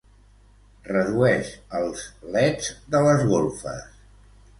[0.87, 2.05] Redueix els
[2.37, 3.85] leds de les golfes.